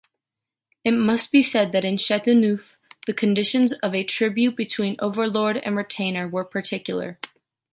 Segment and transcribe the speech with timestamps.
[0.83, 5.75] It must be said that in Châteauneuf, the conditions of a tribute between overlord and
[5.75, 7.19] retainer were particular.